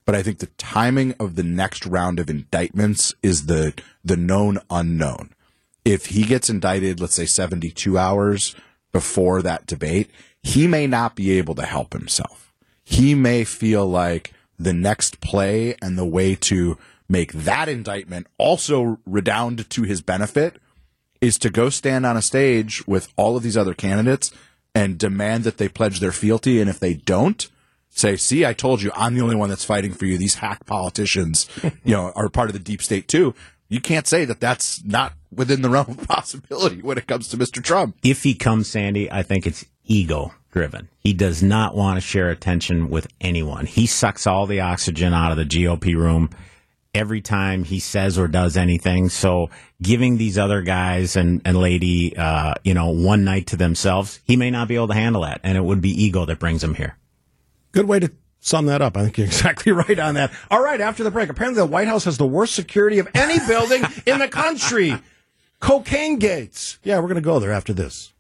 [0.05, 4.59] But I think the timing of the next round of indictments is the the known
[4.71, 5.31] unknown.
[5.85, 8.55] If he gets indicted, let's say 72 hours
[8.93, 10.11] before that debate,
[10.43, 12.53] he may not be able to help himself.
[12.85, 18.99] He may feel like the next play and the way to make that indictment also
[19.07, 20.61] redound to his benefit
[21.21, 24.31] is to go stand on a stage with all of these other candidates
[24.75, 26.61] and demand that they pledge their fealty.
[26.61, 27.49] And if they don't,
[27.95, 30.19] say, see, I told you I'm the only one that's fighting for you.
[30.19, 31.49] These hack politicians,
[31.85, 33.35] you know, are part of the deep state too.
[33.69, 37.37] You can't say that that's not within the realm of possibility when it comes to
[37.37, 37.63] Mr.
[37.63, 37.97] Trump.
[38.03, 40.89] If he comes, Sandy, I think it's ego driven.
[40.99, 43.67] He does not want to share attention with anyone.
[43.67, 46.31] He sucks all the oxygen out of the GOP room
[46.95, 49.09] every time he says or does anything.
[49.09, 49.51] So
[49.83, 54.37] giving these other guys and, and lady, uh, you know, one night to themselves, he
[54.37, 55.41] may not be able to handle that.
[55.43, 56.97] And it would be ego that brings him here.
[57.75, 58.11] Good way to
[58.41, 58.97] sum that up.
[58.97, 60.33] I think you're exactly right on that.
[60.51, 63.39] All right, after the break, apparently the White House has the worst security of any
[63.49, 64.95] building in the country.
[65.61, 66.79] Cocaine gates.
[66.85, 68.13] Yeah, we're going to go there after this.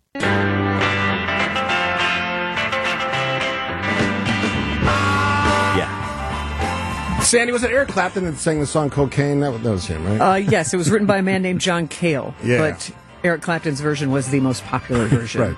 [5.76, 7.20] Yeah.
[7.20, 9.40] Sandy, was it Eric Clapton that sang the song Cocaine?
[9.40, 10.18] That was, that was him, right?
[10.20, 12.58] Uh, yes, it was written by a man named John Cale, Yeah.
[12.58, 12.90] but
[13.24, 15.40] Eric Clapton's version was the most popular version.
[15.40, 15.56] right.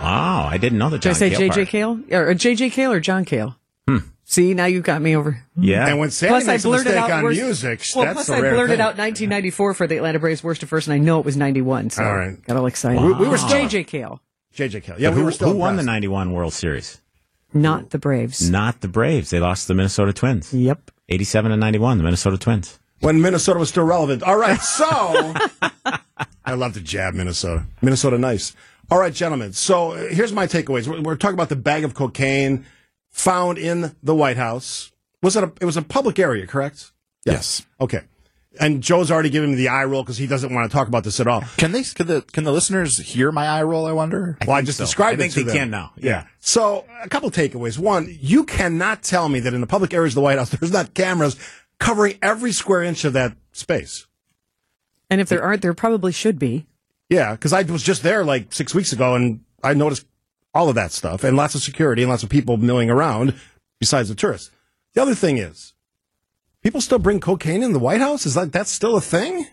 [0.00, 0.46] Wow.
[0.50, 1.00] I didn't know that.
[1.02, 1.68] Did I John say Cale JJ part.
[1.68, 2.00] Cale?
[2.12, 3.56] Or JJ Cale or John Cale?
[3.88, 3.98] Hmm.
[4.24, 5.42] See, now you've got me over.
[5.56, 5.86] Yeah.
[5.86, 8.14] And when Sandy Plus, I makes a blurted mistake out on worst- music, Well, that's
[8.14, 8.80] plus the I rare blurted thing.
[8.80, 11.90] out 1994 for the Atlanta Braves worst to first, and I know it was 91.
[11.90, 12.42] So All right.
[12.44, 13.00] got all excited.
[13.02, 14.20] We- we were still- JJ Cale,
[14.54, 14.96] JJ Cale.
[14.98, 17.00] Yeah, But we who, were still who won the 91 World Series?
[17.54, 18.50] not the Braves.
[18.50, 19.30] Not the Braves.
[19.30, 20.52] They lost to the Minnesota Twins.
[20.52, 20.90] Yep.
[21.08, 22.78] 87 and 91, the Minnesota Twins.
[23.00, 24.22] when Minnesota was still relevant.
[24.24, 24.84] All right, so
[26.44, 27.64] I love to jab Minnesota.
[27.80, 28.54] Minnesota, nice.
[28.90, 29.52] All right, gentlemen.
[29.52, 30.86] So uh, here's my takeaways.
[30.86, 32.66] We're, we're talking about the bag of cocaine
[33.10, 34.92] found in the White House.
[35.22, 35.44] Was it?
[35.44, 36.92] A, it was a public area, correct?
[37.24, 37.66] Yes.
[37.80, 38.02] Okay.
[38.58, 41.04] And Joe's already given me the eye roll because he doesn't want to talk about
[41.04, 41.42] this at all.
[41.58, 41.82] Can they?
[41.82, 43.86] Can the can the listeners hear my eye roll?
[43.86, 44.38] I wonder.
[44.46, 44.84] well, I just so.
[44.84, 45.56] described I it think to they them.
[45.56, 45.92] can now.
[45.96, 46.10] Yeah.
[46.10, 46.26] Yeah.
[46.38, 47.78] So a couple takeaways.
[47.78, 50.72] One, you cannot tell me that in the public areas of the White House there's
[50.72, 51.36] not cameras
[51.78, 54.06] covering every square inch of that space.
[55.10, 56.66] And if there aren't, there probably should be.
[57.08, 60.06] Yeah, because I was just there like six weeks ago and I noticed
[60.54, 63.34] all of that stuff and lots of security and lots of people milling around
[63.78, 64.50] besides the tourists.
[64.94, 65.74] The other thing is,
[66.62, 68.26] people still bring cocaine in the White House?
[68.26, 69.46] Is that that's still a thing?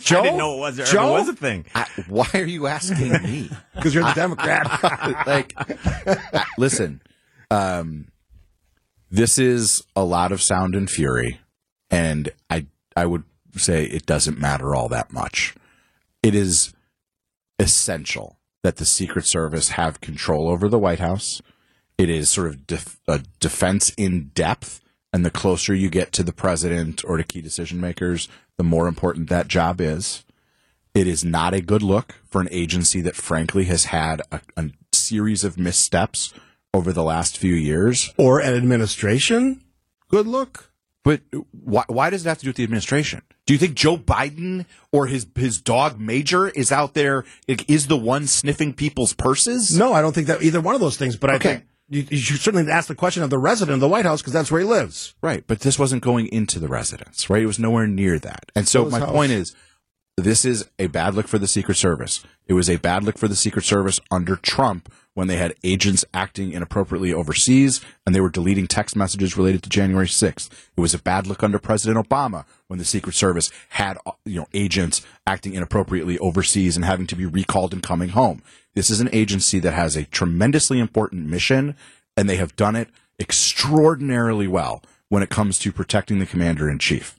[0.00, 0.20] Joe?
[0.20, 1.12] I didn't know it was, ever Joe?
[1.12, 1.66] was a thing.
[1.74, 3.50] I, why are you asking me?
[3.74, 5.26] Because you're the Democrat.
[5.26, 5.54] like,
[6.58, 7.00] listen,
[7.50, 8.08] um,
[9.10, 11.40] this is a lot of sound and fury,
[11.90, 13.24] and I I would
[13.56, 15.54] say it doesn't matter all that much.
[16.22, 16.74] It is
[17.58, 21.40] essential that the Secret Service have control over the White House.
[21.96, 24.80] It is sort of def- a defense in depth,
[25.12, 28.86] and the closer you get to the president or to key decision makers, the more
[28.86, 30.24] important that job is.
[30.94, 34.70] It is not a good look for an agency that, frankly, has had a, a
[34.92, 36.34] series of missteps
[36.74, 38.12] over the last few years.
[38.16, 39.62] Or an administration?
[40.08, 40.69] Good look.
[41.02, 43.22] But why, why does it have to do with the administration?
[43.46, 47.96] Do you think Joe Biden or his his dog Major is out there is the
[47.96, 49.76] one sniffing people's purses?
[49.76, 52.18] No, I don't think that either one of those things, but I think you, you
[52.18, 54.60] should certainly ask the question of the resident of the White House because that's where
[54.60, 55.14] he lives.
[55.22, 57.42] Right, but this wasn't going into the residence, right?
[57.42, 58.52] It was nowhere near that.
[58.54, 59.10] And so my house.
[59.10, 59.56] point is
[60.16, 62.22] this is a bad look for the Secret Service.
[62.46, 66.02] It was a bad look for the Secret Service under Trump when they had agents
[66.14, 70.48] acting inappropriately overseas and they were deleting text messages related to January 6th.
[70.74, 74.46] It was a bad look under President Obama when the Secret Service had you know
[74.54, 78.42] agents acting inappropriately overseas and having to be recalled and coming home.
[78.74, 81.76] This is an agency that has a tremendously important mission
[82.16, 86.78] and they have done it extraordinarily well when it comes to protecting the commander in
[86.78, 87.18] chief.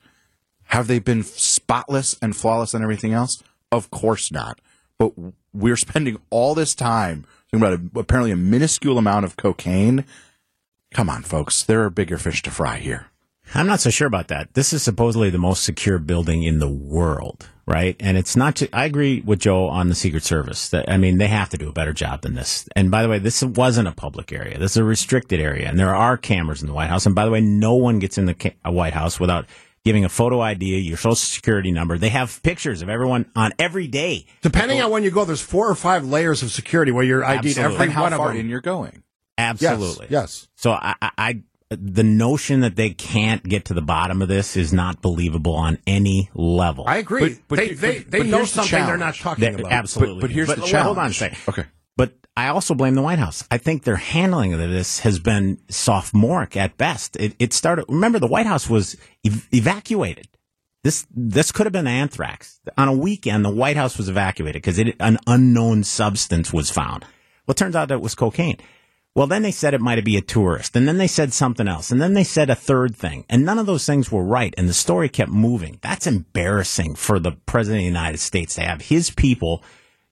[0.64, 3.44] Have they been spotless and flawless on everything else?
[3.72, 4.60] Of course not.
[4.98, 5.14] But
[5.54, 10.06] we're spending all this time about a, apparently a minuscule amount of cocaine.
[10.94, 11.64] Come on, folks.
[11.64, 13.08] There are bigger fish to fry here.
[13.54, 14.54] I'm not so sure about that.
[14.54, 17.98] This is supposedly the most secure building in the world, right?
[18.00, 18.56] And it's not.
[18.56, 20.70] Ju- I agree with Joe on the Secret Service.
[20.70, 22.70] That I mean, they have to do a better job than this.
[22.78, 24.58] And by the way, this wasn't a public area.
[24.58, 27.06] This is a restricted area, and there are cameras in the White House.
[27.06, 29.46] And by the way, no one gets in the ca- White House without
[29.84, 31.98] giving a photo ID, your social security number.
[31.98, 34.26] They have pictures of everyone on every day.
[34.42, 37.46] Depending on when you go, there's four or five layers of security where you're ID'd
[37.46, 37.74] Absolutely.
[37.76, 38.42] every And how one far of them.
[38.46, 39.04] in you're going?
[39.38, 40.08] Absolutely.
[40.10, 40.48] Yes.
[40.56, 44.56] So I, I, I, the notion that they can't get to the bottom of this
[44.58, 46.84] is not believable on any level.
[46.88, 47.30] I agree.
[47.30, 49.42] But- but they here- they, but- they but know here's the something they're not talking
[49.44, 49.72] That- about.
[49.72, 50.16] absolutely.
[50.16, 51.16] But- but here's the well, Hold on a challenge.
[51.18, 51.38] second.
[51.50, 51.66] Okay.
[52.42, 53.44] I also blame the White House.
[53.52, 57.16] I think their handling of this has been sophomoric at best.
[57.18, 57.86] It, it started.
[57.88, 60.28] Remember, the White House was ev- evacuated.
[60.84, 62.60] This this could have been anthrax.
[62.80, 67.04] On a weekend, the White House was evacuated because an unknown substance was found.
[67.46, 68.58] Well, it turns out that it was cocaine.
[69.14, 71.92] Well, then they said it might be a tourist, and then they said something else,
[71.92, 74.68] and then they said a third thing, and none of those things were right, and
[74.68, 75.78] the story kept moving.
[75.82, 79.62] That's embarrassing for the president of the United States to have his people,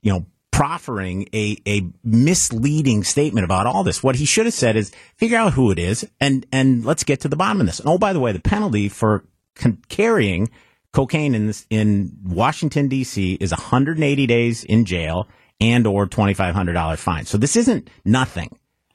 [0.04, 0.26] you know,
[0.60, 4.04] proffering a, a misleading statement about all this.
[4.04, 7.22] What he should have said is figure out who it is and, and let's get
[7.22, 7.80] to the bottom of this.
[7.80, 9.24] And oh, by the way, the penalty for
[9.56, 10.50] con- carrying
[10.92, 13.36] cocaine in this, in Washington D.C.
[13.36, 15.30] is 180 days in jail
[15.62, 17.24] and or $2,500 fine.
[17.24, 18.50] So this isn't nothing.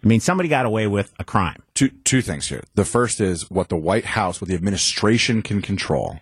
[0.05, 1.63] I mean, somebody got away with a crime.
[1.73, 2.63] Two two things here.
[2.75, 6.21] The first is what the White House, what the administration can control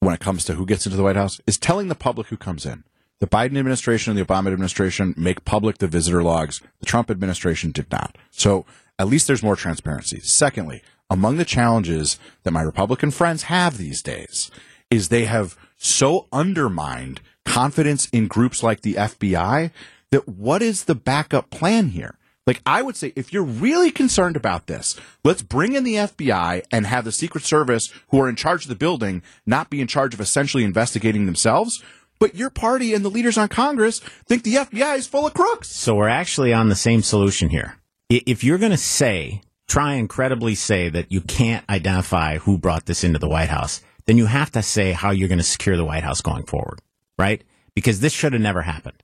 [0.00, 2.36] when it comes to who gets into the White House is telling the public who
[2.36, 2.82] comes in.
[3.20, 6.62] The Biden administration and the Obama administration make public the visitor logs.
[6.80, 8.16] The Trump administration did not.
[8.30, 8.64] So
[8.98, 10.20] at least there's more transparency.
[10.20, 14.50] Secondly, among the challenges that my Republican friends have these days
[14.90, 19.70] is they have so undermined confidence in groups like the FBI
[20.10, 22.16] that what is the backup plan here?
[22.46, 26.62] Like, I would say if you're really concerned about this, let's bring in the FBI
[26.72, 29.86] and have the Secret Service, who are in charge of the building, not be in
[29.86, 31.82] charge of essentially investigating themselves.
[32.20, 35.68] But your party and the leaders on Congress think the FBI is full of crooks.
[35.68, 37.76] So we're actually on the same solution here.
[38.10, 42.86] If you're going to say, try and credibly say that you can't identify who brought
[42.86, 45.76] this into the White House, then you have to say how you're going to secure
[45.76, 46.80] the White House going forward,
[47.18, 47.42] right?
[47.74, 49.02] Because this should have never happened.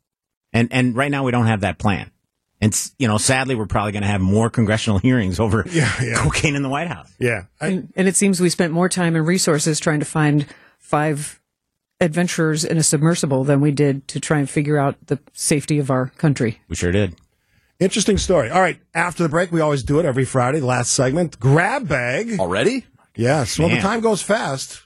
[0.53, 2.11] And, and right now we don't have that plan.
[2.61, 6.15] And, you know, sadly, we're probably going to have more congressional hearings over Yeah, yeah.
[6.17, 7.11] cocaine in the White House.
[7.19, 7.45] yeah.
[7.61, 10.47] I, And, and it seems we spent more time and resources trying to find
[10.79, 11.41] five
[12.01, 15.91] adventurers in a submersible than we did to try and figure out the safety of
[15.91, 16.61] our country.
[16.69, 17.15] We sure did.
[17.81, 18.51] interesting story.
[18.51, 18.79] All right.
[18.95, 20.61] After the break, we always do it every Friday.
[20.61, 22.39] Last segment, grab bag.
[22.39, 22.85] Already?
[23.15, 23.59] Yes.
[23.59, 24.83] Well, the time goes fast.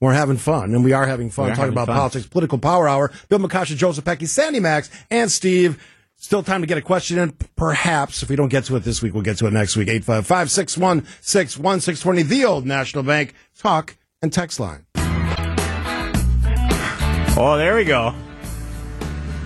[0.00, 1.96] We're having fun, and we are having fun We are talking having about fun.
[1.96, 3.10] politics, political power hour.
[3.28, 5.82] Bill McCoshen, Joe Zepecki, Sandy Maxx, and Steve.
[6.14, 7.32] Still time to get a question in.
[7.56, 9.88] Perhaps if we don't get to it this week, we'll get to it next week.
[9.88, 14.86] 855 616 620, the old National Bank talk and text line.
[17.40, 18.12] Oh, there we go.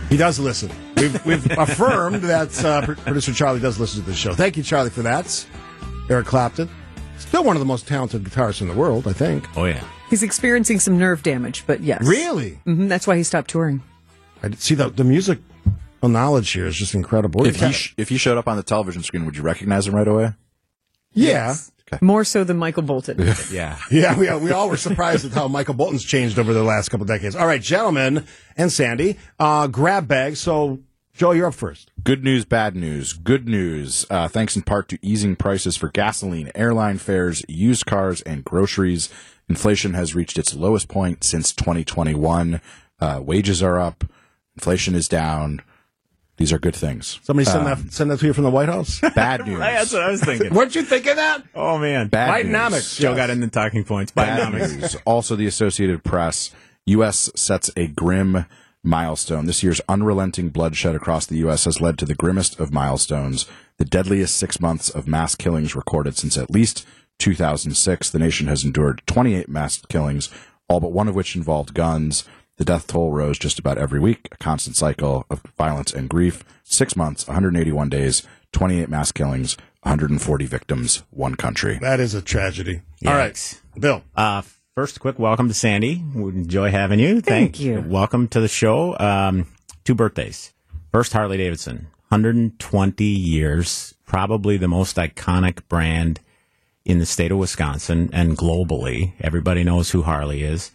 [0.08, 0.70] He does listen.
[0.96, 4.32] We've, we've affirmed that uh, producer Charlie does listen to the show.
[4.32, 5.46] Thank you, Charlie, for that.
[6.08, 6.70] Eric Clapton.
[7.18, 9.46] Still one of the most talented guitarists in the world, I think.
[9.58, 9.84] Oh, yeah.
[10.08, 12.02] He's experiencing some nerve damage, but yes.
[12.06, 12.52] Really?
[12.64, 13.82] hmm that's why he stopped touring.
[14.42, 15.38] I see the the music
[16.02, 17.46] knowledge here is just incredible.
[17.46, 19.94] If he, sh- if he showed up on the television screen, would you recognize him
[19.94, 20.32] right away?
[21.12, 21.54] yeah,
[22.00, 23.18] More so than Michael Bolton.
[23.50, 23.78] Yeah.
[23.90, 27.04] yeah, we, we all were surprised at how Michael Bolton's changed over the last couple
[27.06, 27.36] decades.
[27.36, 28.24] All right, gentlemen
[28.56, 30.36] and Sandy, uh, grab bag.
[30.36, 30.78] So,
[31.12, 31.90] Joe, you're up first.
[32.02, 33.12] Good news, bad news.
[33.12, 38.22] Good news, uh, thanks in part to easing prices for gasoline, airline fares, used cars,
[38.22, 39.10] and groceries.
[39.48, 42.60] Inflation has reached its lowest point since 2021.
[43.00, 44.04] Uh, wages are up.
[44.56, 45.60] Inflation is down.
[46.38, 47.20] These are good things.
[47.22, 49.00] Somebody send um, that send that to you from the White House.
[49.14, 49.58] Bad news.
[49.60, 50.54] That's what I was thinking.
[50.54, 51.42] What'd you think of that?
[51.54, 52.70] oh man, Bad Bidenomics.
[52.70, 52.96] news.
[52.98, 54.12] Joe got into talking points.
[54.12, 54.80] Bad Bidenomics.
[54.80, 54.96] news.
[55.04, 56.50] Also, the Associated Press.
[56.86, 57.30] U.S.
[57.36, 58.44] sets a grim
[58.82, 59.46] milestone.
[59.46, 61.64] This year's unrelenting bloodshed across the U.S.
[61.66, 63.46] has led to the grimmest of milestones,
[63.78, 66.84] the deadliest six months of mass killings recorded since at least
[67.20, 68.10] 2006.
[68.10, 70.28] The nation has endured 28 mass killings,
[70.68, 72.24] all but one of which involved guns.
[72.62, 76.44] The death toll rose just about every week, a constant cycle of violence and grief.
[76.62, 81.80] Six months, 181 days, 28 mass killings, 140 victims, one country.
[81.80, 82.82] That is a tragedy.
[83.04, 84.04] All right, Bill.
[84.14, 84.42] Uh,
[84.76, 86.04] first, quick welcome to Sandy.
[86.14, 87.20] We enjoy having you.
[87.20, 87.84] Thank you.
[87.84, 88.96] Welcome to the show.
[88.96, 89.48] Um,
[89.82, 90.52] two birthdays.
[90.92, 96.20] First, Harley Davidson, 120 years, probably the most iconic brand
[96.84, 99.14] in the state of Wisconsin and globally.
[99.20, 100.70] Everybody knows who Harley is.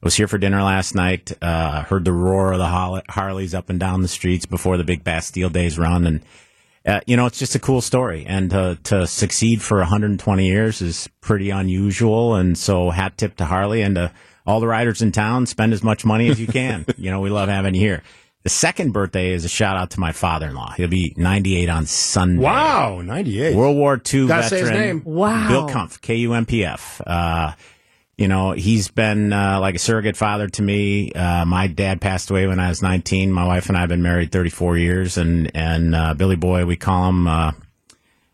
[0.00, 1.32] I was here for dinner last night.
[1.42, 5.02] Uh, heard the roar of the Harleys up and down the streets before the big
[5.02, 6.20] Bastille Days run, and
[6.86, 8.24] uh, you know it's just a cool story.
[8.24, 12.36] And to to succeed for 120 years is pretty unusual.
[12.36, 14.12] And so hat tip to Harley and to
[14.46, 15.46] all the riders in town.
[15.46, 16.86] Spend as much money as you can.
[16.96, 18.02] you know we love having you here.
[18.44, 20.74] The second birthday is a shout out to my father-in-law.
[20.76, 22.40] He'll be 98 on Sunday.
[22.40, 23.56] Wow, ninety eight.
[23.56, 24.60] World War II Gotta veteran.
[24.60, 25.02] his name.
[25.04, 25.48] Wow.
[25.48, 27.02] Bill Kumpf, K U M P F.
[28.18, 31.12] You know, he's been uh, like a surrogate father to me.
[31.12, 33.30] Uh, my dad passed away when I was 19.
[33.30, 36.74] My wife and I have been married 34 years, and and uh, Billy Boy, we
[36.74, 37.28] call him.
[37.28, 37.52] Uh,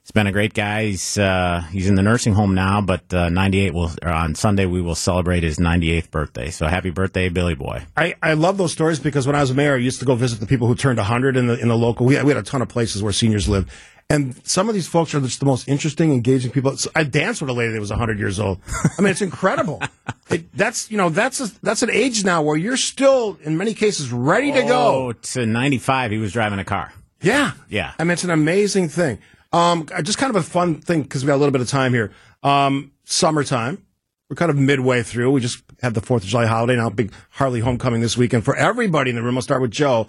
[0.00, 0.86] he's been a great guy.
[0.86, 4.80] He's uh, he's in the nursing home now, but uh, 98 will on Sunday we
[4.80, 6.48] will celebrate his 98th birthday.
[6.48, 7.84] So happy birthday, Billy Boy!
[7.94, 10.40] I, I love those stories because when I was mayor, I used to go visit
[10.40, 12.06] the people who turned 100 in the in the local.
[12.06, 13.70] We had, we had a ton of places where seniors lived.
[14.10, 16.76] And some of these folks are just the most interesting, engaging people.
[16.76, 18.60] So I danced with a lady that was 100 years old.
[18.98, 19.82] I mean, it's incredible.
[20.30, 23.74] it, that's, you know, that's a, that's an age now where you're still, in many
[23.74, 25.08] cases, ready to go.
[25.08, 26.92] Oh, to 95, he was driving a car.
[27.22, 27.52] Yeah.
[27.68, 27.92] Yeah.
[27.98, 29.18] I mean, it's an amazing thing.
[29.52, 31.94] Um, just kind of a fun thing because we got a little bit of time
[31.94, 32.12] here.
[32.42, 33.84] Um, summertime.
[34.28, 35.30] We're kind of midway through.
[35.30, 38.44] We just had the 4th of July holiday now, big Harley homecoming this weekend.
[38.44, 40.08] For everybody in the room, I'll start with Joe.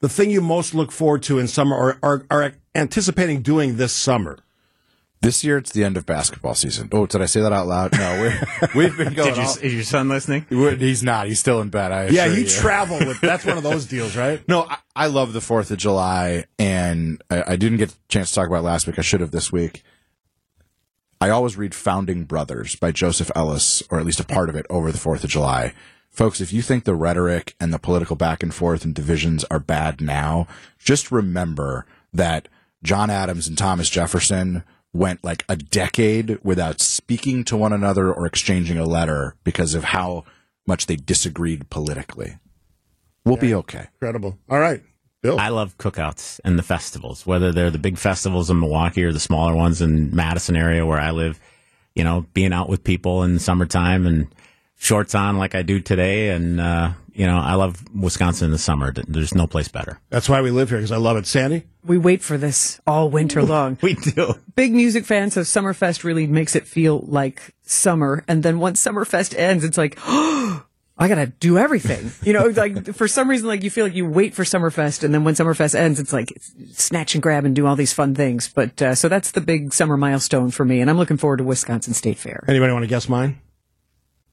[0.00, 3.92] The thing you most look forward to in summer or are, are anticipating doing this
[3.92, 4.38] summer.
[5.20, 6.88] This year, it's the end of basketball season.
[6.92, 7.90] Oh, did I say that out loud?
[7.92, 9.30] No, we're, we've been going.
[9.34, 10.46] Did you, all- is your son listening?
[10.48, 11.26] he's not.
[11.26, 11.90] He's still in bed.
[11.90, 14.46] I Yeah, assure you travel with, that's one of those deals, right?
[14.48, 18.28] No, I, I love the Fourth of July, and I, I didn't get a chance
[18.28, 18.96] to talk about it last week.
[18.96, 19.82] I should have this week.
[21.20, 24.66] I always read Founding Brothers by Joseph Ellis, or at least a part of it,
[24.70, 25.74] over the Fourth of July.
[26.10, 29.58] Folks, if you think the rhetoric and the political back and forth and divisions are
[29.58, 30.46] bad now,
[30.78, 32.46] just remember that
[32.82, 38.26] John Adams and Thomas Jefferson went like a decade without speaking to one another or
[38.26, 40.24] exchanging a letter because of how
[40.66, 42.36] much they disagreed politically.
[43.24, 43.88] We'll be okay.
[43.94, 44.38] Incredible.
[44.48, 44.82] All right.
[45.20, 45.38] Bill.
[45.38, 49.20] I love cookouts and the festivals, whether they're the big festivals in Milwaukee or the
[49.20, 51.40] smaller ones in Madison area where I live.
[51.94, 54.28] You know, being out with people in the summertime and
[54.78, 58.58] shorts on like I do today, and uh, you know, I love Wisconsin in the
[58.58, 58.92] summer.
[58.92, 60.00] There's no place better.
[60.08, 61.26] That's why we live here because I love it.
[61.26, 61.64] Sandy?
[61.84, 63.76] We wait for this all winter long.
[63.82, 64.34] We do.
[64.54, 68.24] Big music fan, so Summerfest really makes it feel like summer.
[68.28, 70.64] And then once Summerfest ends, it's like, oh,
[71.00, 72.10] I gotta do everything.
[72.26, 75.12] You know, like for some reason, like you feel like you wait for Summerfest, and
[75.12, 76.36] then when Summerfest ends, it's like
[76.72, 78.48] snatch and grab and do all these fun things.
[78.48, 81.44] But uh, so that's the big summer milestone for me, and I'm looking forward to
[81.44, 82.44] Wisconsin State Fair.
[82.48, 83.40] Anybody want to guess mine?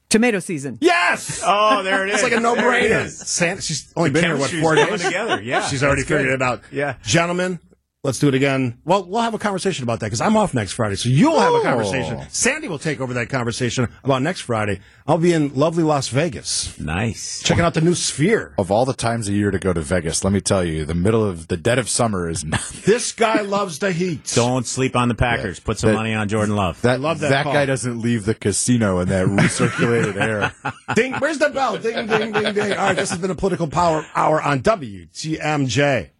[0.08, 0.78] Tomato season.
[0.80, 1.42] Yes!
[1.44, 2.14] Oh, there it is.
[2.14, 3.08] It's like a no brainer.
[3.08, 5.02] San- she's only been here, what, four days?
[5.02, 5.42] together.
[5.42, 6.62] Yeah, She's already figured it out.
[6.70, 6.94] Yeah.
[7.02, 7.58] Gentlemen,
[8.06, 8.78] let's do it again.
[8.84, 10.94] Well, we'll have a conversation about that because I'm off next Friday.
[10.94, 11.62] So you'll have a oh.
[11.62, 12.22] conversation.
[12.30, 14.80] Sandy will take over that conversation about next Friday.
[15.06, 17.42] I'll be in lovely Las Vegas Nice.
[17.42, 18.54] checking out the new Sphere.
[18.58, 20.94] Of all the times a year to go to Vegas, let me tell you, the
[20.94, 22.60] middle of the dead of summer is not.
[22.86, 24.30] This guy loves the heat.
[24.34, 25.58] Don't sleep on the Packers.
[25.58, 26.80] Put some That- money on Jordan Love.
[26.82, 27.52] That, love that call.
[27.52, 30.52] guy doesn't leave the casino in that recirculated air.
[30.94, 31.76] Ding, where's the bell?
[31.78, 32.72] Ding, ding, ding, ding.
[32.72, 36.10] All right, this has been a political power hour on WTMJ.